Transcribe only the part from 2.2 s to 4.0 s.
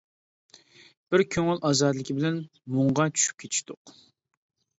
بىلەن مۇڭغا چۈشۈپ كېتىشتۇق.